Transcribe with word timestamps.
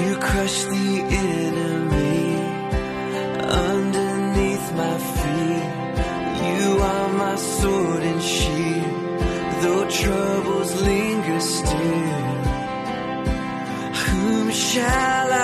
You 0.00 0.16
crush 0.28 0.58
the 0.64 0.90
enemy 1.28 2.36
underneath 3.70 4.66
my 4.82 4.96
feet. 5.16 5.70
You 6.48 6.66
are 6.92 7.08
my 7.24 7.36
sword 7.36 8.02
and 8.02 8.22
shield 8.22 9.04
though 9.64 9.88
troubles 9.88 10.82
linger 10.82 11.40
still, 11.40 12.22
whom 14.02 14.50
shall 14.50 15.32
I 15.32 15.43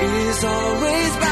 is 0.00 0.44
always 0.44 1.27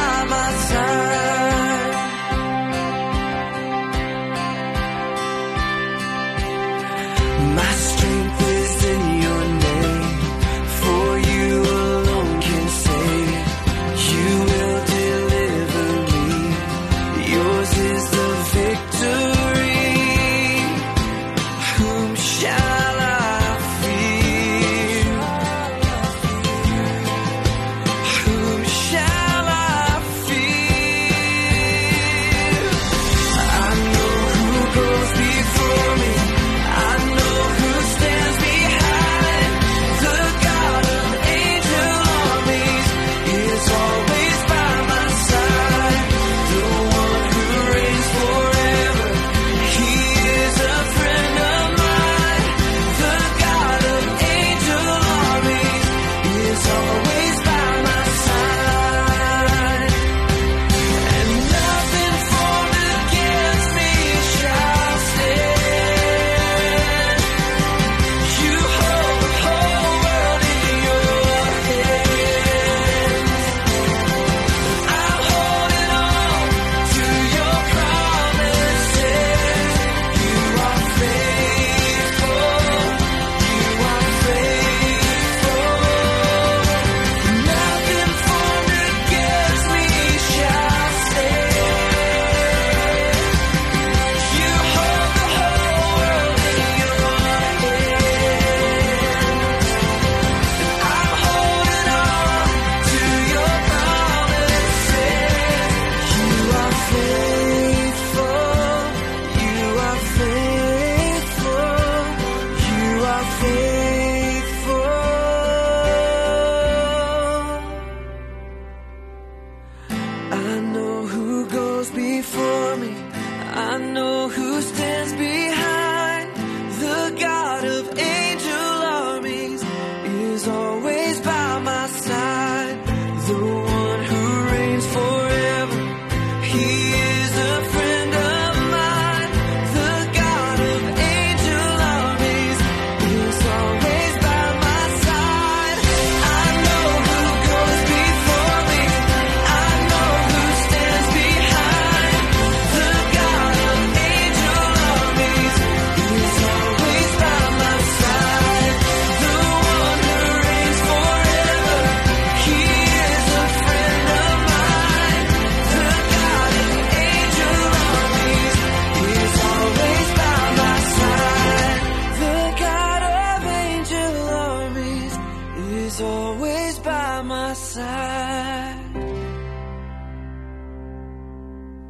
besig. 177.57 178.77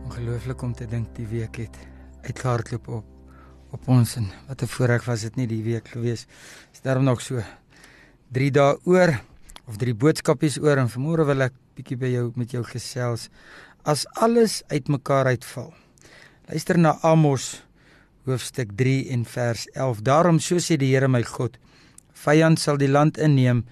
Ongelooflik 0.07 0.63
om 0.63 0.73
te 0.75 0.87
dink 0.87 1.11
die 1.17 1.27
week 1.27 1.59
het 1.65 1.77
uitgehardloop 2.23 2.89
op 2.89 3.13
op 3.75 3.89
ons 3.91 4.15
en 4.17 4.29
wat 4.47 4.63
'n 4.63 4.67
voorreg 4.67 5.05
was 5.05 5.21
dit 5.21 5.37
nie 5.37 5.47
die 5.47 5.63
week 5.63 5.89
gewees. 5.89 6.27
Is 6.73 6.81
daarom 6.81 7.05
nog 7.05 7.21
so 7.21 7.43
3 8.33 8.51
dae 8.51 8.79
oor 8.85 9.21
of 9.67 9.77
drie 9.77 9.95
boodskapies 9.95 10.59
oor 10.59 10.79
en 10.79 10.89
vanmôre 10.89 11.27
wil 11.27 11.41
ek 11.43 11.53
bietjie 11.75 11.97
by 11.97 12.07
jou 12.07 12.33
met 12.37 12.51
jou 12.51 12.63
gesels 12.63 13.29
as 13.83 14.07
alles 14.07 14.63
uitmekaar 14.69 15.27
uitval. 15.27 15.75
Luister 16.49 16.79
na 16.79 16.99
Amos 17.03 17.63
hoofstuk 18.25 18.71
3 18.77 19.09
en 19.11 19.25
vers 19.25 19.67
11. 19.67 20.01
Daarom 20.03 20.39
so 20.39 20.57
sê 20.57 20.77
die 20.77 20.95
Here 20.95 21.09
my 21.09 21.23
God: 21.23 21.59
Vyand 22.13 22.59
sal 22.59 22.77
die 22.77 22.89
land 22.89 23.19
inneem 23.19 23.65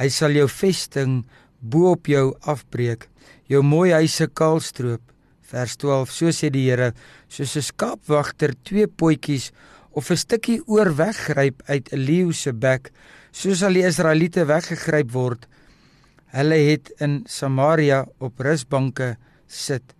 Hy 0.00 0.08
sal 0.08 0.32
jou 0.32 0.46
vesting 0.48 1.20
bo 1.60 1.90
op 1.92 2.08
jou 2.08 2.30
afbreek, 2.48 3.04
jou 3.52 3.60
mooi 3.60 3.90
huise 3.92 4.30
kaalstroop. 4.32 5.02
Vers 5.50 5.74
12. 5.82 6.12
So 6.14 6.30
sê 6.32 6.48
die 6.48 6.68
Here: 6.70 6.94
Soos 7.28 7.56
'n 7.56 7.62
skaapwagter 7.62 8.54
twee 8.64 8.86
potjies 8.86 9.50
of 9.92 10.10
'n 10.10 10.16
stukkie 10.16 10.62
oor 10.66 10.94
weggryp 10.96 11.62
uit 11.68 11.92
'n 11.92 11.98
leeu 11.98 12.32
se 12.32 12.52
bek, 12.52 12.92
so 13.32 13.54
sal 13.54 13.72
die 13.72 13.84
Israeliete 13.84 14.46
weggegryp 14.46 15.12
word. 15.12 15.46
Hulle 16.32 16.54
het 16.70 16.92
in 17.00 17.24
Samaria 17.26 18.06
op 18.20 18.40
rusbanke 18.40 19.16
sit 19.46 19.94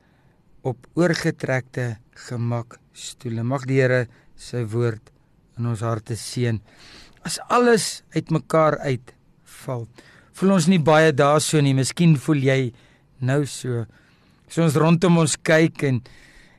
op 0.63 0.87
oorgetrekte 0.95 1.99
gemakstoele. 2.15 3.43
Mag 3.43 3.67
die 3.67 3.81
Here 3.81 4.07
sy 4.37 4.65
woord 4.65 5.11
in 5.59 5.67
ons 5.67 5.81
harte 5.81 6.17
seën. 6.17 6.61
As 7.25 7.39
alles 7.49 8.03
uitmekaar 8.15 8.79
uitval, 9.61 9.87
voel 10.33 10.55
ons 10.57 10.69
nie 10.69 10.81
baie 10.81 11.13
daarso 11.13 11.61
nie. 11.61 11.75
Miskien 11.75 12.17
voel 12.17 12.41
jy 12.41 12.73
nou 13.21 13.45
so. 13.47 13.85
So 14.49 14.65
ons 14.65 14.77
rondom 14.77 15.19
ons 15.21 15.37
kyk 15.37 15.85
en 15.85 16.01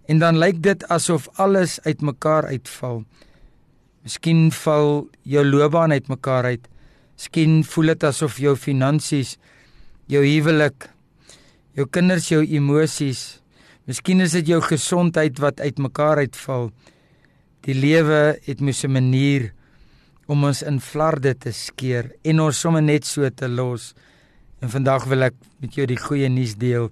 en 0.09 0.19
dan 0.19 0.37
lyk 0.37 0.59
dit 0.61 0.83
asof 0.91 1.29
alles 1.39 1.79
uitmekaar 1.85 2.49
uitval. 2.51 3.05
Miskien 4.03 4.51
val 4.51 5.07
jou 5.23 5.43
loopbaan 5.45 5.93
uitmekaar 5.93 6.49
uit. 6.51 6.65
Miskien 7.15 7.61
voel 7.63 7.93
dit 7.93 8.03
asof 8.03 8.39
jou 8.41 8.55
finansies, 8.57 9.37
jou 10.11 10.23
huwelik, 10.25 10.89
jou 11.77 11.85
kinders, 11.87 12.27
jou 12.27 12.41
emosies, 12.43 13.39
miskien 13.87 14.19
is 14.25 14.33
dit 14.35 14.51
jou 14.51 14.59
gesondheid 14.61 15.39
wat 15.39 15.61
uitmekaar 15.61 16.25
uitval. 16.25 16.71
Die 17.63 17.77
lewe 17.77 18.35
het 18.43 18.59
mos 18.59 18.83
'n 18.83 18.91
manier 18.91 19.53
om 20.31 20.47
ons 20.47 20.61
in 20.63 20.79
flarde 20.79 21.33
te 21.35 21.51
skeer 21.51 22.13
en 22.27 22.39
ons 22.39 22.59
sommer 22.63 22.83
net 22.83 23.07
so 23.07 23.27
te 23.35 23.49
los. 23.51 23.91
En 24.63 24.71
vandag 24.71 25.07
wil 25.11 25.27
ek 25.27 25.35
met 25.59 25.75
jou 25.75 25.87
die 25.89 25.99
goeie 25.99 26.29
nuus 26.31 26.55
deel. 26.61 26.87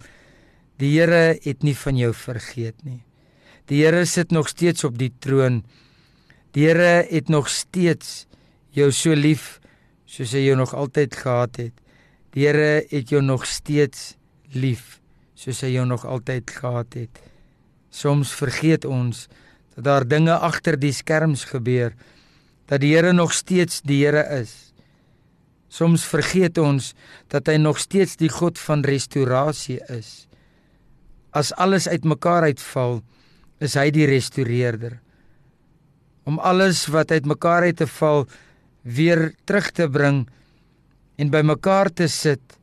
Die 0.82 0.92
Here 0.98 1.38
het 1.46 1.64
nie 1.64 1.76
van 1.78 2.00
jou 2.00 2.12
vergeet 2.16 2.84
nie. 2.84 3.00
Die 3.72 3.84
Here 3.84 4.04
sit 4.10 4.34
nog 4.36 4.50
steeds 4.52 4.84
op 4.88 4.98
die 5.00 5.12
troon. 5.24 5.62
Die 6.58 6.68
Here 6.68 7.06
het 7.08 7.30
nog 7.32 7.48
steeds 7.54 8.26
jou 8.76 8.90
so 8.92 9.16
lief 9.16 9.58
soos 10.10 10.34
hy 10.34 10.44
jou 10.48 10.58
nog 10.58 10.74
altyd 10.74 11.16
gehad 11.16 11.62
het. 11.62 11.76
Die 12.36 12.48
Here 12.48 12.84
het 12.92 13.14
jou 13.14 13.22
nog 13.24 13.48
steeds 13.48 14.16
lief 14.52 14.98
soos 15.40 15.62
hy 15.64 15.72
jou 15.78 15.86
nog 15.88 16.04
altyd 16.04 16.52
gehad 16.52 16.98
het. 16.98 17.24
Soms 17.90 18.34
vergeet 18.36 18.84
ons 18.86 19.28
dat 19.78 19.86
daar 19.88 20.08
dinge 20.08 20.36
agter 20.36 20.76
die 20.76 20.92
skerms 20.92 21.46
gebeur 21.54 21.94
dat 22.70 22.84
die 22.84 22.94
Here 22.94 23.14
nog 23.14 23.34
steeds 23.34 23.82
die 23.82 24.04
Here 24.06 24.24
is. 24.40 24.72
Soms 25.70 26.06
vergeet 26.10 26.58
ons 26.58 26.94
dat 27.30 27.50
hy 27.50 27.58
nog 27.62 27.80
steeds 27.82 28.18
die 28.18 28.30
God 28.30 28.58
van 28.62 28.86
restaurasie 28.86 29.80
is. 29.94 30.28
As 31.30 31.54
alles 31.54 31.88
uitmekaar 31.90 32.50
uitval, 32.50 33.02
is 33.62 33.76
hy 33.78 33.90
die 33.94 34.08
restoreerder. 34.10 34.98
Om 36.30 36.40
alles 36.42 36.86
wat 36.94 37.12
uitmekaar 37.12 37.70
uit 37.70 37.78
te 37.82 37.88
val 38.00 38.26
weer 38.82 39.30
terug 39.46 39.70
te 39.76 39.90
bring 39.90 40.24
en 41.20 41.34
bymekaar 41.34 41.92
te 41.94 42.08
sit 42.10 42.58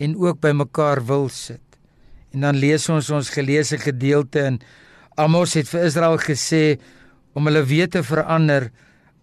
en 0.00 0.16
ook 0.20 0.40
bymekaar 0.40 1.02
wil 1.08 1.28
sit. 1.32 1.62
En 2.32 2.44
dan 2.44 2.56
lees 2.60 2.88
ons 2.92 3.08
ons 3.10 3.32
geleesde 3.32 3.80
gedeelte 3.80 4.44
in 4.52 4.60
Amos 5.16 5.54
het 5.56 5.68
vir 5.72 5.86
Israel 5.88 6.18
gesê 6.20 6.76
om 7.36 7.48
hulle 7.48 7.64
wete 7.64 8.02
verander 8.04 8.68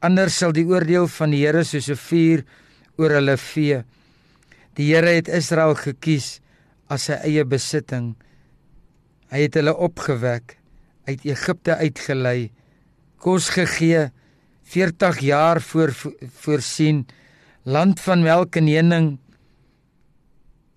anders 0.04 0.36
sal 0.38 0.52
die 0.56 0.66
oordeel 0.68 1.08
van 1.08 1.32
die 1.32 1.44
Here 1.46 1.64
soos 1.64 1.90
'n 1.90 1.96
vuur 1.96 2.44
oor 2.98 3.12
hulle 3.18 3.38
vee. 3.38 3.84
Die 4.76 4.92
Here 4.92 5.16
het 5.16 5.28
Israel 5.28 5.76
gekies 5.76 6.42
as 6.90 7.08
sy 7.08 7.14
eie 7.24 7.46
besitting. 7.46 8.16
Hy 9.32 9.48
het 9.48 9.56
hulle 9.56 9.74
opgewek, 9.74 10.58
uit 11.08 11.26
Egipte 11.26 11.76
uitgelei, 11.76 12.52
kos 13.18 13.50
gegee, 13.50 14.12
40 14.64 15.20
jaar 15.20 15.62
voor 15.62 15.92
voorsien, 16.44 17.06
land 17.64 18.00
van 18.00 18.24
melk 18.24 18.56
en 18.56 18.68
honing 18.68 19.20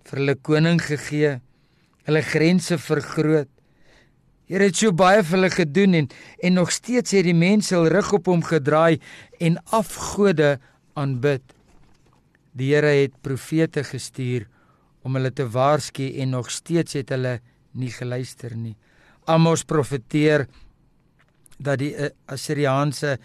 vir 0.07 0.19
hulle 0.21 0.35
koning 0.35 0.81
gegee, 0.83 1.41
hulle 2.07 2.23
grense 2.23 2.79
vergroot. 2.79 3.51
Here 4.47 4.69
het 4.69 4.79
so 4.79 4.95
baie 4.95 5.25
vir 5.27 5.35
hulle 5.35 5.51
gedoen 5.51 5.95
en 5.99 6.09
en 6.47 6.55
nog 6.55 6.71
steeds 6.71 7.17
het 7.17 7.27
die 7.27 7.35
mense 7.35 7.75
hul 7.75 7.89
rug 7.91 8.13
op 8.15 8.29
hom 8.31 8.45
gedraai 8.47 9.01
en 9.43 9.59
afgode 9.75 10.59
aanbid. 10.95 11.43
Die 12.55 12.71
Here 12.75 12.93
het 13.03 13.17
profete 13.27 13.83
gestuur 13.85 14.47
om 15.03 15.19
hulle 15.19 15.33
te 15.35 15.49
waarsku 15.51 16.07
en 16.23 16.37
nog 16.37 16.51
steeds 16.55 16.95
het 16.95 17.11
hulle 17.11 17.41
nie 17.75 17.91
geluister 17.91 18.55
nie. 18.55 18.77
Amos 19.27 19.65
profeteer 19.67 20.47
dat 21.59 21.81
die 21.83 21.95
eh, 21.97 22.13
Assiriaanse 22.31 23.17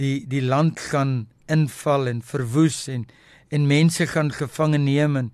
die 0.00 0.24
die 0.28 0.42
land 0.42 0.80
gaan 0.80 1.26
inval 1.52 2.08
en 2.08 2.22
verwoes 2.24 2.86
en 2.88 3.04
en 3.52 3.68
mense 3.68 4.06
gaan 4.10 4.32
gevange 4.32 4.78
neem 4.78 5.20
en 5.20 5.32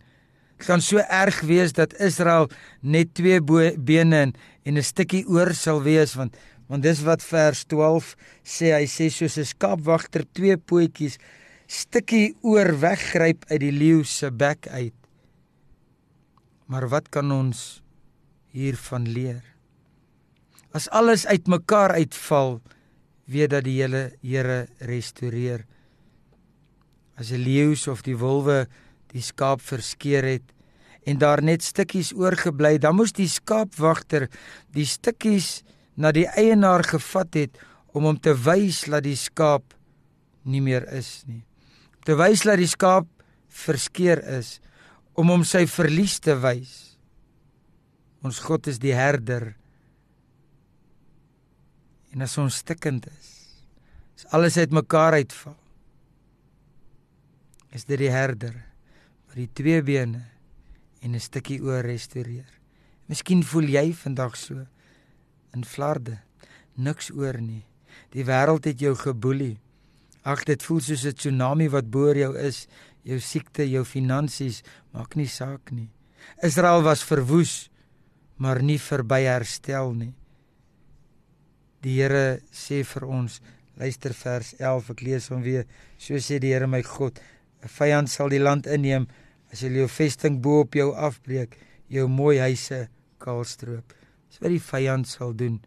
gaan 0.59 0.81
so 0.81 0.99
erg 0.99 1.41
wees 1.41 1.73
dat 1.73 1.95
Israel 2.01 2.51
net 2.81 3.15
twee 3.15 3.41
bene 3.41 4.17
en, 4.17 4.35
en 4.63 4.79
'n 4.79 4.83
stukkie 4.83 5.27
oor 5.27 5.55
sal 5.55 5.83
wees 5.83 6.15
want 6.15 6.37
want 6.69 6.83
dis 6.83 7.03
wat 7.05 7.23
vers 7.23 7.65
12 7.65 8.17
sê. 8.43 8.73
Hy 8.73 8.87
sê 8.87 9.11
soos 9.11 9.37
'n 9.37 9.45
skaapwagter 9.45 10.25
twee 10.33 10.57
pootjies 10.57 11.19
stukkie 11.67 12.35
oor 12.43 12.81
weggryp 12.81 13.45
uit 13.51 13.61
die 13.61 13.73
leeu 13.73 14.05
se 14.05 14.31
bek 14.31 14.67
uit. 14.69 14.95
Maar 16.67 16.89
wat 16.89 17.09
kan 17.09 17.33
ons 17.33 17.83
hiervan 18.53 19.09
leer? 19.09 19.43
As 20.73 20.89
alles 20.89 21.27
uitmekaar 21.27 21.93
uitval 22.01 22.61
weet 23.29 23.51
dat 23.51 23.65
die 23.65 23.81
hele 23.81 24.13
Here 24.23 24.69
restoreer. 24.81 25.67
As 27.17 27.31
'n 27.31 27.45
leeu 27.45 27.77
of 27.91 28.03
die 28.03 28.17
wolwe 28.17 28.69
die 29.13 29.25
skaap 29.25 29.63
verskeur 29.65 30.25
het 30.27 30.53
en 31.03 31.19
daar 31.19 31.43
net 31.43 31.65
stukkies 31.67 32.13
oorgebly, 32.15 32.77
dan 32.79 32.97
moes 32.97 33.15
die 33.15 33.29
skaapwagter 33.31 34.29
die 34.75 34.87
stukkies 34.87 35.63
na 35.99 36.13
die 36.15 36.29
eienaar 36.39 36.85
gevat 36.87 37.35
het 37.35 37.59
om 37.93 38.07
hom 38.07 38.21
te 38.23 38.35
wys 38.39 38.85
dat 38.89 39.05
die 39.05 39.19
skaap 39.19 39.75
nie 40.49 40.63
meer 40.63 40.87
is 40.95 41.23
nie. 41.27 41.43
Te 42.07 42.15
wys 42.19 42.47
dat 42.47 42.61
die 42.61 42.71
skaap 42.71 43.09
verskeur 43.53 44.23
is 44.39 44.57
om 45.19 45.29
hom 45.29 45.45
sy 45.45 45.67
verlies 45.69 46.17
te 46.23 46.39
wys. 46.41 46.97
Ons 48.23 48.39
God 48.41 48.71
is 48.71 48.79
die 48.81 48.95
herder. 48.95 49.53
En 52.15 52.23
as 52.23 52.39
ons 52.39 52.63
stikkend 52.63 53.09
is, 53.11 53.31
as 54.21 54.29
alles 54.37 54.59
uitmekaar 54.61 55.19
uitval, 55.19 55.59
is 57.75 57.89
dit 57.89 57.99
die 58.05 58.13
herder 58.13 58.55
wat 59.33 59.41
die 59.41 59.53
twee 59.57 59.81
bene 59.81 60.21
en 61.01 61.15
'n 61.15 61.21
stukkie 61.21 61.61
oor 61.65 61.81
restoreer. 61.81 62.49
Miskien 63.09 63.43
voel 63.43 63.65
jy 63.65 63.93
vandag 63.93 64.37
so 64.37 64.67
in 65.55 65.65
flarde, 65.65 66.19
niks 66.77 67.11
oor 67.11 67.41
nie. 67.41 67.65
Die 68.11 68.25
wêreld 68.25 68.65
het 68.65 68.79
jou 68.81 68.95
geboelie. 68.95 69.59
Ag 70.23 70.45
dit 70.45 70.63
voel 70.63 70.81
soos 70.81 71.05
'n 71.07 71.15
tsunami 71.15 71.69
wat 71.69 71.91
bo 71.91 72.13
jou 72.13 72.37
is, 72.37 72.69
jou 73.03 73.19
siekte, 73.19 73.71
jou 73.71 73.85
finansies, 73.85 74.63
maak 74.93 75.17
nie 75.17 75.27
saak 75.27 75.73
nie. 75.73 75.89
Israel 76.43 76.83
was 76.83 77.03
verwoes, 77.03 77.71
maar 78.37 78.63
nie 78.63 78.79
verby 78.79 79.25
herstel 79.25 79.95
nie. 79.95 80.15
Die 81.81 82.01
Here 82.01 82.41
sê 82.53 82.85
vir 82.85 83.07
ons, 83.09 83.41
luister 83.77 84.15
vers 84.15 84.55
11, 84.59 84.91
ek 84.91 85.01
lees 85.01 85.29
hom 85.29 85.43
weer. 85.43 85.67
So 85.99 86.15
sê 86.15 86.39
die 86.39 86.53
Here 86.53 86.67
my 86.67 86.83
God, 86.83 87.19
'n 87.63 87.69
vyand 87.69 88.11
sal 88.11 88.29
die 88.29 88.43
land 88.43 88.67
inneem 88.67 89.07
as 89.53 89.63
jy 89.63 89.71
jou 89.71 89.89
vesting 89.89 90.41
bo 90.43 90.61
op 90.61 90.75
jou 90.75 90.91
afbreek, 90.95 91.59
jou 91.89 92.09
mooi 92.09 92.39
huise 92.39 92.89
kaalstroop. 93.19 93.95
Dis 94.29 94.41
wat 94.41 94.51
die 94.51 94.67
vyand 94.73 95.07
sal 95.07 95.35
doen. 95.37 95.61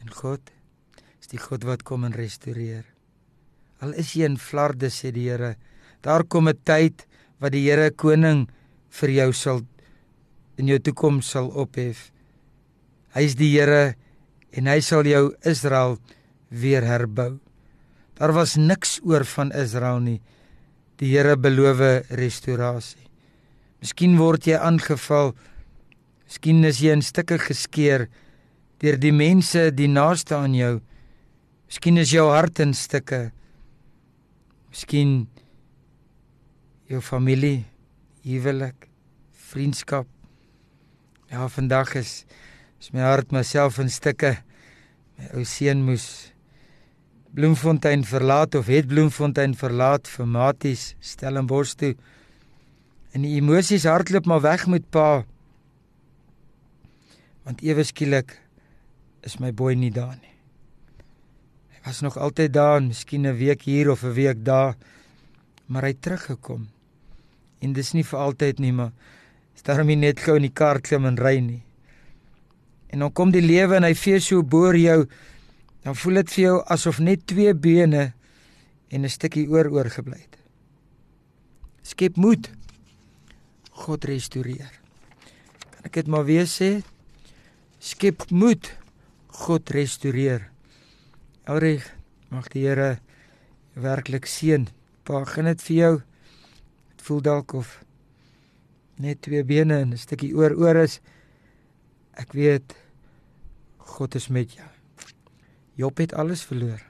En 0.00 0.10
God 0.10 0.52
is 1.20 1.28
die 1.28 1.38
God 1.38 1.64
wat 1.64 1.82
kom 1.82 2.04
en 2.04 2.12
restoreer. 2.12 2.84
Al 3.80 3.94
is 3.98 4.14
jy 4.14 4.24
in 4.24 4.36
flarde 4.36 4.90
sê 4.90 5.10
die 5.10 5.28
Here, 5.30 5.56
daar 6.02 6.24
kom 6.24 6.48
'n 6.48 6.58
tyd 6.64 7.06
wat 7.40 7.52
die 7.52 7.66
Here 7.70 7.90
koning 7.90 8.48
vir 8.90 9.10
jou 9.10 9.32
sal 9.32 9.66
in 10.58 10.68
jou 10.68 10.78
toekoms 10.78 11.26
sal 11.26 11.48
ophef 11.48 12.12
Hy's 13.12 13.34
die 13.36 13.50
Here 13.52 13.94
en 14.56 14.68
hy 14.70 14.80
sal 14.80 15.04
jou 15.04 15.34
Israel 15.44 15.98
weer 16.48 16.84
herbou. 16.84 17.40
Daar 18.18 18.32
was 18.32 18.56
niks 18.56 19.00
oor 19.04 19.24
van 19.24 19.52
Israel 19.52 20.00
nie. 20.00 20.20
Die 21.00 21.10
Here 21.14 21.36
belowe 21.36 22.02
restaurasie. 22.10 23.08
Miskien 23.82 24.14
word 24.20 24.46
jy 24.46 24.58
aangeval. 24.60 25.32
Miskien 26.28 26.62
is 26.64 26.78
jy 26.82 26.94
in 26.94 27.02
stukke 27.02 27.40
geskeur 27.42 28.06
deur 28.82 28.98
die 28.98 29.14
mense 29.14 29.70
die 29.74 29.88
naaste 29.90 30.36
aan 30.36 30.54
jou. 30.58 30.76
Miskien 31.70 31.98
is 32.02 32.12
jou 32.14 32.28
hart 32.30 32.60
in 32.62 32.74
stukke. 32.74 33.30
Miskien 34.70 35.26
jou 36.90 37.00
familie, 37.00 37.64
huwelik, 38.26 38.88
vriendskap. 39.50 40.08
Ja, 41.32 41.48
vandag 41.48 41.94
is 41.96 42.24
is 42.82 42.90
my 42.92 43.04
hart 43.06 43.30
myself 43.32 43.78
in 43.78 43.90
stukke. 43.90 44.36
My 45.18 45.30
ou 45.38 45.44
seun 45.46 45.84
moes 45.86 46.31
Bloemfontein 47.32 48.04
verlaat 48.04 48.54
of 48.54 48.66
het 48.68 48.86
Bloemfontein 48.86 49.54
verlaat 49.56 50.08
vir 50.08 50.26
Maties 50.28 50.90
Stellenbosch 51.00 51.72
toe. 51.80 51.94
En 53.16 53.24
die 53.24 53.38
emosies 53.38 53.86
hardloop 53.88 54.28
maar 54.28 54.42
weg 54.44 54.66
met 54.68 54.84
pa. 54.92 55.24
Want 57.48 57.64
ewe 57.64 57.86
skielik 57.88 58.36
is 59.24 59.38
my 59.40 59.48
boy 59.48 59.72
nie 59.80 59.90
daar 59.90 60.18
nie. 60.18 60.34
Hy 61.72 61.80
was 61.86 62.02
nog 62.04 62.20
altyd 62.20 62.52
daar, 62.52 62.82
miskien 62.82 63.26
'n 63.26 63.36
week 63.36 63.62
hier 63.62 63.90
of 63.90 64.04
'n 64.04 64.12
week 64.12 64.44
daar, 64.44 64.76
maar 65.66 65.82
hy 65.82 65.94
teruggekom. 65.94 66.68
En 67.60 67.72
dis 67.72 67.92
nie 67.92 68.04
vir 68.04 68.18
altyd 68.18 68.58
nie, 68.58 68.72
maar 68.72 68.92
staar 69.54 69.78
hom 69.78 69.98
net 69.98 70.20
gou 70.20 70.36
in 70.36 70.42
die 70.42 70.52
kar 70.52 70.80
klim 70.80 71.06
en 71.06 71.16
ry 71.16 71.38
nie. 71.38 71.62
En 72.90 72.98
dan 72.98 73.12
kom 73.12 73.30
die 73.30 73.42
lewe 73.42 73.76
en 73.76 73.82
hy 73.82 73.94
vee 73.94 74.20
so 74.20 74.42
boor 74.42 74.76
jou, 74.76 75.06
dan 75.82 75.96
voel 75.98 76.20
dit 76.22 76.34
vir 76.34 76.44
jou 76.44 76.56
asof 76.70 77.00
net 77.02 77.26
twee 77.26 77.54
bene 77.54 78.12
en 78.88 79.04
'n 79.04 79.08
stukkie 79.08 79.48
oor 79.48 79.70
oorgebly 79.70 80.18
het. 80.20 80.36
Skep 81.82 82.16
moed. 82.16 82.50
God 83.70 84.04
restoreer. 84.04 84.70
Kan 85.70 85.84
ek 85.84 85.92
dit 85.92 86.06
maar 86.06 86.24
weer 86.24 86.46
sê? 86.46 86.82
Skep 87.78 88.30
moed. 88.30 88.70
God 89.26 89.70
restoreer. 89.70 90.50
Elreg, 91.44 91.96
mag 92.30 92.48
die 92.48 92.66
Here 92.66 93.00
werklik 93.74 94.26
seën. 94.26 94.68
Begin 95.04 95.44
dit 95.44 95.62
vir 95.62 95.76
jou. 95.76 95.94
Dit 96.90 97.02
voel 97.02 97.20
dalk 97.20 97.52
of 97.52 97.80
net 98.96 99.22
twee 99.22 99.42
bene 99.44 99.80
en 99.80 99.92
'n 99.92 99.98
stukkie 99.98 100.34
oor 100.34 100.54
oor 100.54 100.76
is. 100.76 101.00
Ek 102.14 102.32
weet 102.32 102.76
God 103.78 104.14
is 104.14 104.28
met 104.28 104.52
jou. 104.54 104.71
Job 105.74 105.98
het 105.98 106.14
alles 106.14 106.42
verloor. 106.44 106.82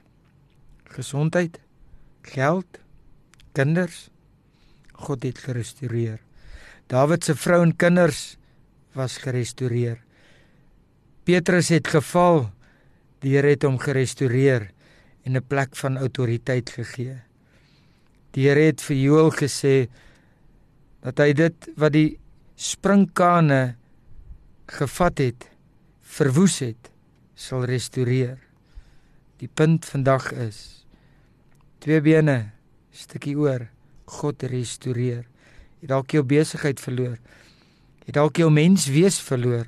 Gesondheid, 0.83 1.59
geld, 2.21 2.79
kinders. 3.51 4.09
God 4.91 5.23
het 5.23 5.39
gerestoreer. 5.39 6.19
Dawid 6.91 7.23
se 7.23 7.35
vrou 7.35 7.61
en 7.63 7.75
kinders 7.75 8.35
was 8.93 9.17
gerestoreer. 9.23 10.01
Petrus 11.23 11.71
het 11.73 11.87
geval. 11.87 12.49
Die 13.23 13.37
Here 13.37 13.53
het 13.55 13.63
hom 13.63 13.77
gerestoreer 13.79 14.71
en 15.23 15.37
'n 15.37 15.47
plek 15.47 15.75
van 15.75 15.97
autoriteit 15.97 16.69
gegee. 16.69 17.21
Die 18.31 18.47
Here 18.47 18.59
het 18.59 18.81
vir 18.81 18.95
Joël 18.95 19.31
gesê 19.31 19.87
dat 21.01 21.17
hy 21.17 21.33
dit 21.33 21.69
wat 21.75 21.93
die 21.93 22.19
sprinkane 22.55 23.75
gevat 24.67 25.17
het, 25.17 25.49
verwoes 26.01 26.59
het, 26.59 26.91
sal 27.35 27.65
restoreer. 27.65 28.37
Die 29.43 29.49
punt 29.51 29.83
vandag 29.83 30.29
is 30.39 30.85
twee 31.83 31.99
bene, 31.99 32.53
stukkie 32.95 33.33
oor, 33.35 33.65
God 34.07 34.45
restoreer. 34.47 35.25
Jy 35.81 35.89
dalk 35.91 36.15
jou 36.15 36.21
besigheid 36.23 36.79
verloor. 36.79 37.17
Jy 38.05 38.15
dalk 38.15 38.39
jou 38.39 38.47
mens 38.53 38.85
wees 38.87 39.17
verloor. 39.19 39.65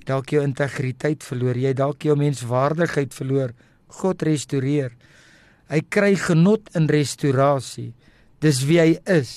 Jy 0.00 0.08
dalk 0.08 0.32
jou 0.32 0.40
integriteit 0.40 1.26
verloor. 1.28 1.60
Jy 1.60 1.74
dalk 1.76 2.08
jou 2.08 2.16
menswaardigheid 2.16 3.12
verloor. 3.12 3.52
God 4.00 4.24
restoreer. 4.24 4.96
Hy 5.68 5.82
kry 5.92 6.14
genot 6.16 6.72
in 6.78 6.88
restaurasie. 6.88 7.90
Dis 8.40 8.64
wie 8.64 8.80
hy 8.80 8.90
is. 9.12 9.36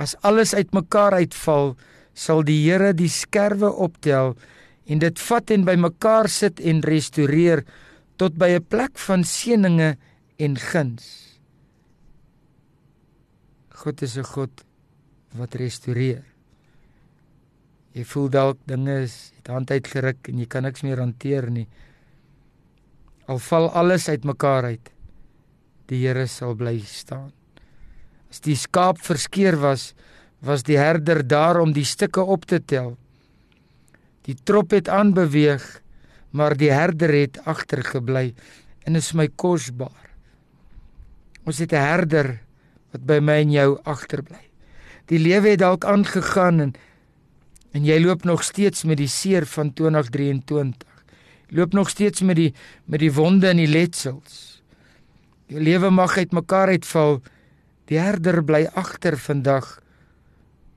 As 0.00 0.16
alles 0.24 0.56
uitmekaar 0.56 1.20
uitval, 1.20 1.74
sal 2.16 2.40
die 2.40 2.62
Here 2.62 2.94
die 2.96 3.12
skerwe 3.12 3.68
optel 3.68 4.32
en 4.88 5.00
dit 5.04 5.26
vat 5.28 5.50
en 5.52 5.68
bymekaar 5.68 6.32
sit 6.32 6.64
en 6.64 6.80
restoreer 6.88 7.66
tot 8.16 8.36
by 8.38 8.54
'n 8.54 8.66
plek 8.68 8.98
van 8.98 9.24
seëninge 9.24 9.96
en 10.38 10.56
guns. 10.56 11.38
God 13.74 14.02
is 14.02 14.16
'n 14.16 14.24
God 14.24 14.64
wat 15.34 15.54
restoreer. 15.54 16.24
Jy 17.94 18.04
voel 18.04 18.28
dalk 18.28 18.58
dinge 18.66 19.02
is 19.02 19.32
het 19.36 19.46
hand 19.46 19.70
uitgeruk 19.70 20.28
en 20.28 20.38
jy 20.38 20.46
kan 20.46 20.62
niks 20.62 20.82
meer 20.82 20.98
hanteer 20.98 21.50
nie. 21.50 21.68
Al 23.26 23.38
val 23.38 23.70
alles 23.70 24.08
uitmekaar 24.08 24.64
uit. 24.64 24.90
Die 25.86 26.06
Here 26.06 26.26
sal 26.26 26.54
bly 26.54 26.78
staan. 26.80 27.32
As 28.30 28.40
die 28.40 28.56
skaap 28.56 28.98
verskeur 28.98 29.56
was, 29.60 29.94
was 30.40 30.62
die 30.62 30.78
herder 30.78 31.22
daar 31.22 31.60
om 31.60 31.72
die 31.72 31.84
stukke 31.84 32.20
op 32.20 32.44
te 32.44 32.58
tel. 32.58 32.96
Die 34.26 34.34
trop 34.34 34.70
het 34.70 34.88
aanbeweeg, 34.88 35.62
maar 36.34 36.56
die 36.58 36.72
herder 36.74 37.12
het 37.14 37.38
agtergebly 37.46 38.32
en 38.84 38.98
is 38.98 39.12
my 39.14 39.28
kosbaar. 39.38 40.10
Ons 41.46 41.58
het 41.62 41.72
'n 41.72 41.86
herder 41.90 42.40
wat 42.92 43.06
by 43.06 43.18
my 43.20 43.38
en 43.42 43.50
jou 43.50 43.78
agterbly. 43.84 44.50
Die 45.06 45.18
lewe 45.18 45.48
het 45.48 45.58
dalk 45.58 45.84
aangegaan 45.84 46.60
en 46.60 46.74
en 47.74 47.84
jy 47.84 47.98
loop 48.00 48.24
nog 48.24 48.44
steeds 48.44 48.84
met 48.84 48.96
die 48.96 49.08
seer 49.08 49.46
van 49.46 49.72
2023. 49.72 50.88
Jy 51.48 51.56
loop 51.56 51.72
nog 51.72 51.90
steeds 51.90 52.22
met 52.22 52.36
die 52.36 52.54
met 52.84 53.00
die 53.00 53.12
wonde 53.12 53.48
en 53.48 53.56
die 53.56 53.66
letsels. 53.66 54.62
Jou 55.46 55.60
lewe 55.60 55.90
mag 55.90 56.16
uitmekaar 56.16 56.68
uitval. 56.68 57.22
Die 57.84 57.98
herder 57.98 58.44
bly 58.44 58.64
agter 58.74 59.18
vandag 59.18 59.82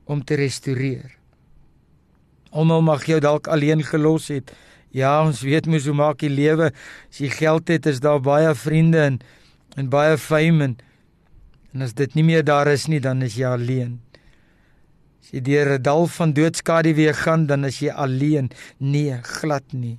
om 0.04 0.24
te 0.24 0.34
restoreer. 0.34 1.16
Almal 2.50 2.82
mag 2.82 3.04
jou 3.04 3.20
dalk 3.20 3.46
alleen 3.46 3.82
gelos 3.82 4.28
het. 4.28 4.52
Ja, 4.90 5.20
ons 5.24 5.42
weet 5.44 5.66
mos 5.68 5.84
hoe 5.84 5.96
maak 5.96 6.22
die 6.22 6.32
lewe. 6.32 6.72
As 7.10 7.20
jy 7.20 7.28
geld 7.28 7.68
het, 7.68 7.86
is 7.86 8.00
daar 8.00 8.20
baie 8.20 8.54
vriende 8.56 9.04
en 9.04 9.20
en 9.78 9.86
baie 9.92 10.16
fame 10.18 10.64
en, 10.64 10.72
en 11.70 11.84
as 11.86 11.92
dit 11.94 12.14
nie 12.18 12.24
meer 12.26 12.42
daar 12.42 12.66
is 12.72 12.88
nie, 12.90 12.98
dan 12.98 13.22
is 13.22 13.36
jy 13.38 13.46
alleen. 13.46 13.98
As 15.22 15.30
jy 15.30 15.42
deur 15.44 15.76
'n 15.76 15.82
dal 15.82 16.06
van 16.08 16.32
doodskade 16.32 16.94
weer 16.94 17.14
gaan, 17.14 17.46
dan 17.46 17.64
is 17.64 17.78
jy 17.78 17.92
alleen. 17.92 18.50
Nee, 18.78 19.20
glad 19.22 19.72
nie. 19.72 19.98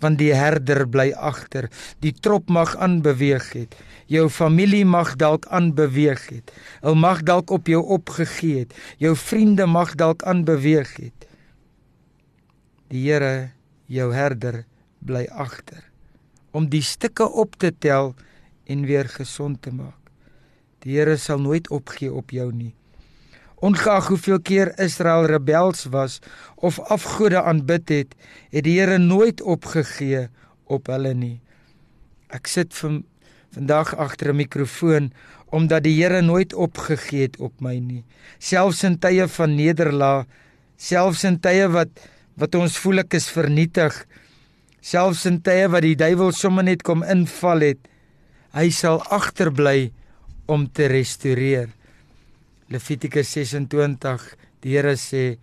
Want 0.00 0.18
die 0.18 0.34
herder 0.34 0.84
bly 0.88 1.12
agter. 1.12 1.70
Die 2.00 2.12
trop 2.12 2.50
mag 2.50 2.76
aanbeweeg 2.76 3.52
het. 3.52 3.76
Jou 4.06 4.28
familie 4.28 4.84
mag 4.84 5.16
dalk 5.16 5.46
aanbeweeg 5.46 6.28
het. 6.28 6.52
Hulle 6.82 6.94
mag 6.94 7.22
dalk 7.22 7.50
op 7.50 7.66
jou 7.66 7.80
opgegee 7.80 8.58
het. 8.58 8.74
Jou 8.98 9.16
vriende 9.16 9.66
mag 9.66 9.94
dalk 9.94 10.22
aanbeweeg 10.22 10.96
het. 10.96 11.28
Die 12.88 13.08
Here, 13.08 13.55
jou 13.86 14.12
herder, 14.14 14.64
bly 15.00 15.26
agter 15.30 15.86
om 16.56 16.70
die 16.72 16.82
stukke 16.84 17.26
op 17.42 17.58
te 17.60 17.70
tel 17.84 18.14
en 18.72 18.86
weer 18.88 19.08
gesond 19.12 19.60
te 19.62 19.72
maak. 19.74 20.10
Die 20.84 20.96
Here 20.96 21.16
sal 21.20 21.42
nooit 21.42 21.68
opgee 21.74 22.12
op 22.12 22.32
jou 22.32 22.48
nie. 22.54 22.72
Ongeag 23.64 24.08
hoeveel 24.12 24.40
keer 24.40 24.72
Israel 24.80 25.26
rebels 25.30 25.86
was 25.92 26.20
of 26.56 26.78
afgode 26.92 27.42
aanbid 27.42 27.92
het, 27.92 28.14
het 28.52 28.64
die 28.64 28.78
Here 28.78 28.98
nooit 29.02 29.42
opgegee 29.42 30.26
op 30.64 30.88
hulle 30.92 31.12
nie. 31.14 31.38
Ek 32.32 32.48
sit 32.50 32.74
van 32.80 33.02
vandag 33.56 33.94
agter 33.96 34.32
'n 34.32 34.36
mikrofoon 34.36 35.12
omdat 35.50 35.84
die 35.84 35.96
Here 36.02 36.22
nooit 36.22 36.54
opgegee 36.54 37.22
het 37.28 37.36
op 37.38 37.60
my 37.60 37.78
nie. 37.78 38.04
Selfs 38.38 38.82
in 38.84 38.98
tye 38.98 39.28
van 39.28 39.54
nederlaag, 39.54 40.26
selfs 40.76 41.24
in 41.24 41.40
tye 41.40 41.68
wat 41.68 41.88
wat 42.36 42.54
ons 42.58 42.76
voel 42.80 43.02
ek 43.04 43.16
is 43.18 43.28
vernietig. 43.32 43.94
Selfs 44.84 45.24
in 45.28 45.40
tye 45.44 45.66
wat 45.72 45.84
die 45.84 45.96
duiwel 45.98 46.32
sommer 46.36 46.66
net 46.66 46.84
kom 46.86 47.02
inval 47.02 47.64
het, 47.64 47.80
hy 48.56 48.68
sal 48.72 49.02
agterbly 49.12 49.90
om 50.48 50.68
te 50.68 50.86
restoreer. 50.92 51.72
Levitikus 52.72 53.32
26 53.34 54.28
die 54.62 54.74
Here 54.74 54.96
sê 54.98 55.36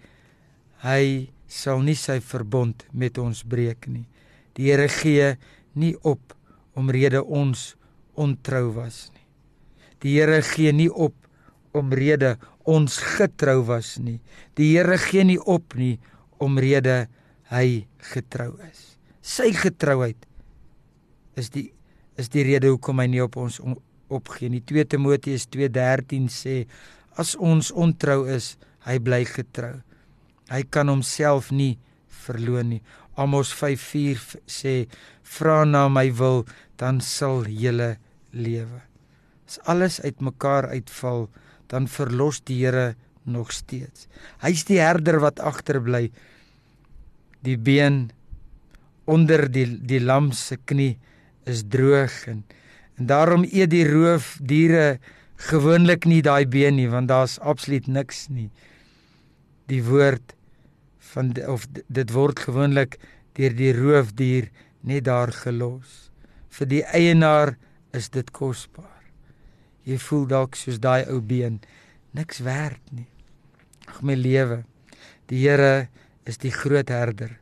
hy 0.84 1.30
sal 1.48 1.84
nie 1.86 1.96
sy 1.96 2.18
verbond 2.24 2.86
met 2.92 3.20
ons 3.22 3.44
breek 3.48 3.88
nie. 3.88 4.06
Die 4.58 4.70
Here 4.70 4.90
gee 4.92 5.36
nie 5.80 5.94
op 6.02 6.34
omrede 6.78 7.22
ons 7.24 7.74
ontrou 8.20 8.74
was 8.78 9.10
nie. 9.14 9.26
Die 10.04 10.18
Here 10.18 10.42
gee 10.46 10.74
nie 10.76 10.90
op 10.90 11.16
omrede 11.74 12.36
ons 12.70 13.00
getrou 13.18 13.62
was 13.68 13.96
nie. 13.98 14.20
Die 14.58 14.74
Here 14.76 14.98
gee 15.02 15.24
nie 15.26 15.40
op 15.40 15.78
nie 15.80 15.98
omrede 16.44 17.08
hy 17.52 17.86
getrou 18.14 18.54
is. 18.68 18.94
Sy 19.24 19.52
getrouheid 19.56 20.28
is 21.40 21.50
die 21.54 21.72
is 22.20 22.30
die 22.30 22.44
rede 22.46 22.70
hoekom 22.70 23.00
hy 23.02 23.08
nie 23.10 23.24
op 23.24 23.40
ons 23.42 23.58
opgee 24.14 24.52
nie. 24.54 24.62
2 24.62 24.86
Timoteus 24.92 25.48
2:13 25.50 26.30
sê 26.30 26.58
as 27.18 27.34
ons 27.36 27.72
ontrou 27.72 28.28
is, 28.30 28.58
hy 28.86 29.00
bly 29.00 29.24
getrou. 29.26 29.80
Hy 30.52 30.62
kan 30.70 30.92
homself 30.92 31.50
nie 31.52 31.80
verloon 32.26 32.76
nie. 32.76 32.82
Amos 33.18 33.54
5:4 33.54 34.42
sê 34.46 34.88
vra 35.24 35.64
na 35.66 35.88
my 35.90 36.12
wil 36.12 36.46
dan 36.78 37.02
sal 37.02 37.46
julle 37.48 37.98
lewe. 38.32 38.82
As 39.48 39.60
alles 39.70 40.02
uitmekaar 40.02 40.70
uitval, 40.74 41.30
dan 41.70 41.88
verlos 41.88 42.42
die 42.42 42.66
Here 42.66 42.96
nog 43.26 43.52
steeds. 43.52 44.08
Hy's 44.44 44.66
die 44.68 44.80
herder 44.82 45.20
wat 45.24 45.40
agterbly. 45.40 46.12
Die 47.44 47.58
been 47.58 48.12
onder 49.06 49.46
die 49.52 49.68
die 49.84 50.00
lam 50.00 50.32
se 50.32 50.58
knie 50.58 50.98
is 51.50 51.66
droog 51.68 52.24
en 52.32 52.44
en 52.98 53.10
daarom 53.10 53.44
eet 53.50 53.72
die 53.74 53.86
roofdiere 53.88 55.00
gewoonlik 55.50 56.06
nie 56.06 56.22
daai 56.22 56.46
been 56.48 56.78
nie 56.78 56.90
want 56.90 57.10
daar's 57.10 57.40
absoluut 57.40 57.88
niks 57.88 58.28
nie. 58.30 58.50
Die 59.68 59.82
woord 59.84 60.36
van 61.14 61.34
of 61.48 61.66
dit 61.74 62.14
word 62.14 62.40
gewoonlik 62.40 63.00
deur 63.38 63.56
die 63.58 63.74
roofdier 63.74 64.50
net 64.82 65.06
daar 65.10 65.34
gelos. 65.34 66.12
Vir 66.54 66.70
die 66.70 66.84
eienaar 66.86 67.56
is 67.98 68.10
dit 68.14 68.30
kosbaar. 68.32 69.02
Jy 69.84 69.98
voel 70.00 70.28
dalk 70.30 70.56
soos 70.56 70.80
daai 70.80 71.04
ou 71.12 71.20
been 71.20 71.60
niks 72.14 72.40
werd 72.46 72.82
nie. 72.92 73.08
Ag 73.90 74.02
my 74.06 74.16
lewe. 74.16 74.64
Die 75.28 75.42
Here 75.44 75.90
is 76.30 76.39
die 76.42 76.53
groot 76.53 76.89
herder 76.89 77.38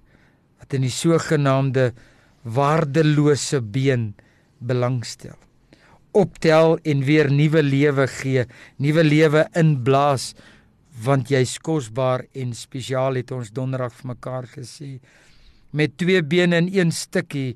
wat 0.61 0.73
in 0.77 0.85
die 0.85 0.93
sogenaamde 0.93 1.91
waardelose 2.43 3.61
been 3.61 4.13
belangstel. 4.59 5.38
Optel 6.13 6.77
en 6.83 7.03
weer 7.07 7.31
nuwe 7.31 7.63
lewe 7.63 8.07
gee, 8.19 8.45
nuwe 8.77 9.03
lewe 9.03 9.45
inblaas 9.57 10.33
want 11.01 11.31
jy's 11.31 11.55
kosbaar 11.63 12.25
en 12.38 12.51
spesiaal 12.53 13.17
het 13.21 13.31
ons 13.31 13.53
donderdag 13.55 13.93
vir 14.01 14.11
mekaar 14.11 14.47
gesê. 14.51 15.00
Met 15.71 15.95
twee 15.97 16.21
bene 16.21 16.59
en 16.59 16.67
een 16.67 16.91
stukkie 16.91 17.55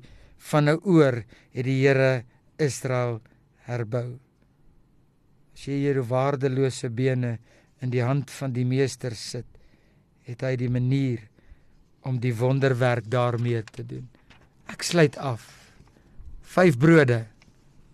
van 0.50 0.68
'n 0.68 0.80
oor 0.84 1.22
het 1.52 1.64
die 1.64 1.82
Here 1.86 2.24
Israel 2.58 3.20
herbou. 3.66 4.18
As 5.54 5.66
jy 5.66 5.76
hierdie 5.86 6.08
waardelose 6.08 6.90
bene 6.90 7.38
in 7.80 7.90
die 7.90 8.02
hand 8.02 8.30
van 8.30 8.52
die 8.52 8.64
meester 8.64 9.14
sit, 9.14 9.46
het 10.26 10.42
hy 10.44 10.54
die 10.58 10.70
manier 10.72 11.22
om 12.06 12.18
die 12.22 12.34
wonderwerk 12.34 13.08
daarmee 13.10 13.62
te 13.70 13.84
doen. 13.86 14.06
Ek 14.70 14.82
sluit 14.86 15.16
af. 15.18 15.44
5 16.56 16.78
brode, 16.82 17.24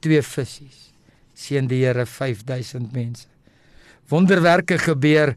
2 0.05 0.23
visse. 0.25 0.69
Seën 1.33 1.69
die 1.69 1.83
Here 1.83 2.07
5000 2.07 2.93
mense. 2.93 3.29
Wonderwerke 4.09 4.77
gebeur 4.81 5.35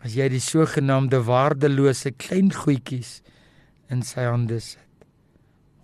as 0.00 0.14
jy 0.16 0.28
die 0.32 0.42
sogenaamde 0.42 1.20
waardelose 1.26 2.14
klein 2.16 2.52
goedjies 2.54 3.18
in 3.90 4.04
sy 4.06 4.24
hande 4.30 4.60
sit. 4.62 5.04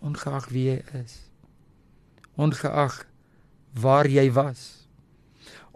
Ongeag 0.01 0.49
wie 0.55 0.71
jy 0.71 0.81
is. 1.03 1.19
Ongeag 2.39 3.03
waar 3.77 4.09
jy 4.09 4.31
was 4.33 4.87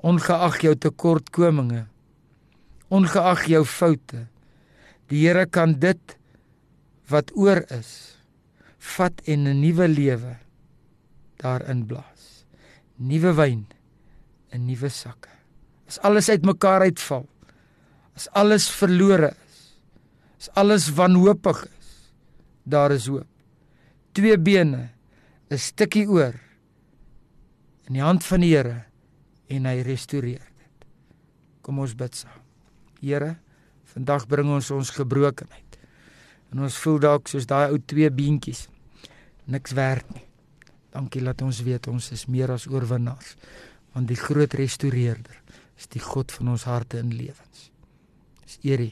ongeag 0.00 0.60
jou 0.64 0.74
tekortkominge 0.80 1.84
ongeag 2.88 3.44
jou 3.52 3.64
foute 3.68 4.24
die 5.10 5.24
Here 5.26 5.46
kan 5.46 5.76
dit 5.82 6.16
wat 7.10 7.32
oor 7.34 7.64
is 7.74 8.16
vat 8.96 9.20
en 9.26 9.48
'n 9.48 9.60
nuwe 9.60 9.88
lewe 9.88 10.36
daarin 11.42 11.86
blaas 11.86 12.46
nuwe 12.96 13.32
wyn 13.36 13.66
in 14.54 14.66
nuwe 14.66 14.88
sakke 14.88 15.32
as 15.88 15.98
alles 15.98 16.28
uitmekaar 16.28 16.82
uitval 16.82 17.26
as 18.16 18.28
alles 18.32 18.70
verlore 18.70 19.34
is 19.48 19.72
as 20.38 20.48
alles 20.54 20.84
wanhoopig 20.94 21.66
is 21.66 21.88
daar 22.64 22.92
is 22.92 23.06
hoop 23.06 23.28
twee 24.12 24.38
bene 24.38 24.90
'n 25.50 25.58
stukkie 25.58 26.06
oor 26.06 26.38
in 27.90 27.98
die 27.98 28.06
hand 28.06 28.22
van 28.22 28.40
die 28.40 28.54
Here 28.54 28.84
en 29.50 29.66
hy 29.66 29.80
restoreer 29.82 30.38
dit. 30.38 30.84
Kom 31.66 31.80
ons 31.82 31.96
bid 31.98 32.14
saam. 32.14 32.38
Here, 33.00 33.34
vandag 34.00 34.26
bring 34.26 34.48
ons 34.48 34.70
ons 34.72 34.90
gebrokenheid. 34.96 35.76
En 36.50 36.64
ons 36.64 36.76
voel 36.82 36.98
dalk 37.04 37.28
soos 37.28 37.46
daai 37.46 37.68
ou 37.70 37.78
twee 37.78 38.08
beentjies 38.10 38.66
niks 39.50 39.74
werd 39.76 40.08
nie. 40.14 40.24
Dankie 40.90 41.22
dat 41.22 41.42
ons 41.42 41.60
weet 41.66 41.86
ons 41.90 42.10
is 42.16 42.26
meer 42.26 42.50
as 42.50 42.66
oorwinnaars 42.70 43.36
want 43.92 44.06
die 44.06 44.18
groot 44.18 44.54
restoreerder 44.54 45.36
is 45.76 45.90
die 45.90 46.02
God 46.02 46.30
van 46.32 46.54
ons 46.54 46.68
harte 46.70 47.00
en 47.02 47.10
lewens. 47.10 47.70
Dis 48.46 48.58
eer 48.62 48.86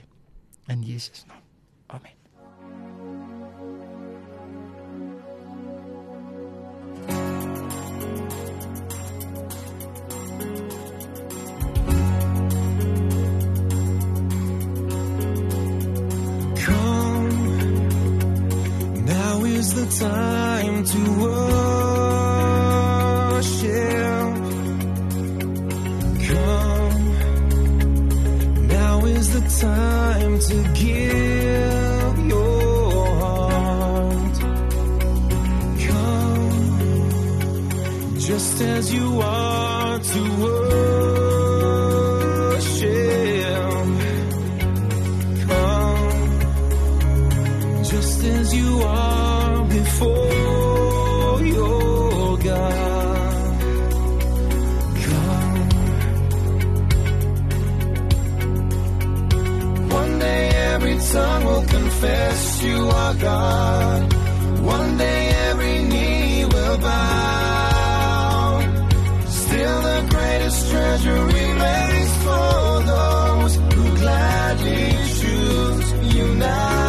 in 0.69 0.83
Jesus 0.83 1.25
naam. 1.31 1.45
Amen. 1.87 2.18
Just 47.91 48.23
as 48.23 48.55
you 48.55 48.81
are 48.83 49.65
before 49.65 51.41
your 51.43 52.37
God. 52.39 53.61
Come. 55.05 55.69
One 60.01 60.19
day 60.19 60.49
every 60.75 60.99
tongue 61.13 61.45
will 61.45 61.65
confess 61.65 62.63
you 62.63 62.79
are 62.89 63.15
God. 63.15 64.13
One 64.63 64.99
day 64.99 65.29
every 65.49 65.83
knee 65.85 66.45
will 66.45 66.79
bow. 66.79 68.61
Still 69.29 69.83
the 69.91 70.07
greatest 70.11 70.71
treasure 70.71 71.25
remains 71.25 72.13
for 72.25 72.83
those 72.93 73.57
who 73.75 73.85
gladly 73.97 74.91
choose 75.21 76.15
you 76.15 76.35
now. 76.35 76.88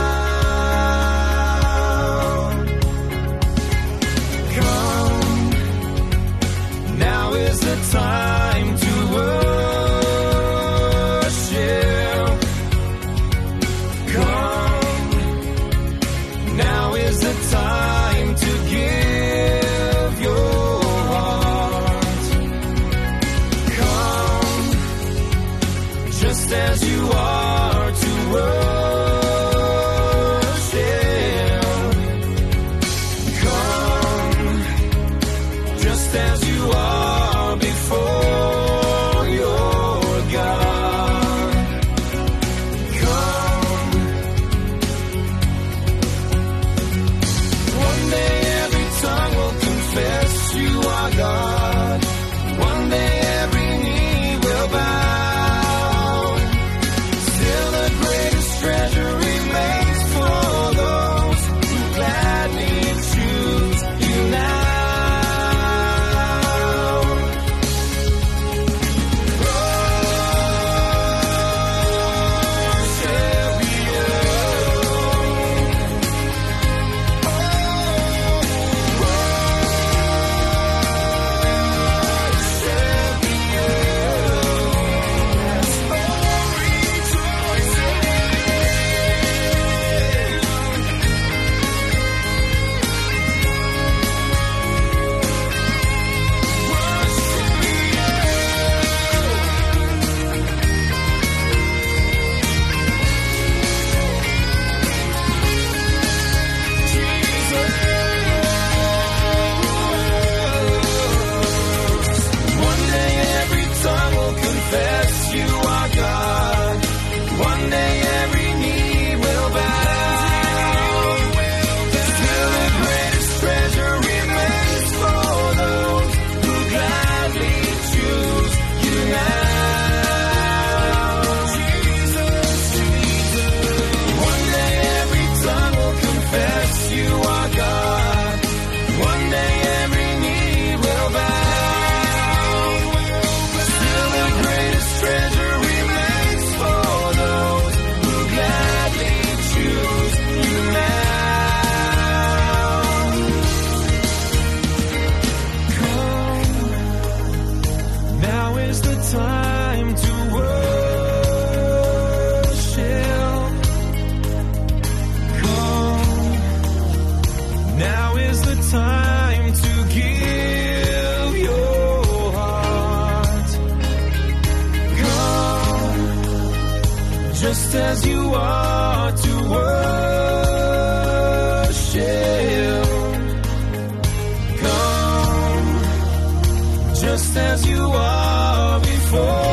as 187.39 187.65
you 187.67 187.81
are 187.81 188.79
before. 188.79 189.48